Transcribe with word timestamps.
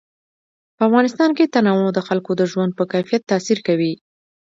په 0.75 0.81
افغانستان 0.87 1.29
کې 1.37 1.51
تنوع 1.53 1.89
د 1.93 1.99
خلکو 2.07 2.31
د 2.37 2.41
ژوند 2.51 2.71
په 2.77 2.83
کیفیت 2.91 3.21
تاثیر 3.31 3.59
کوي. 3.67 3.93